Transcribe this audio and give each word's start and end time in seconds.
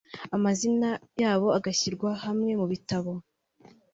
amazina 0.35 0.89
yabo 1.21 1.47
agashyirwa 1.57 2.09
hamwe 2.23 2.51
mu 2.59 2.65
gitabo 2.73 3.11